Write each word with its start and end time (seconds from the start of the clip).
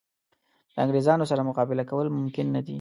د 0.73 0.75
انګرېزانو 0.83 1.29
سره 1.31 1.47
مقابله 1.49 1.83
کول 1.89 2.07
ممکن 2.17 2.45
نه 2.55 2.61
دي. 2.65 2.69